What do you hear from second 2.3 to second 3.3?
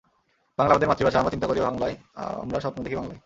আমরা স্বপ্ন দেখি বাংলায়।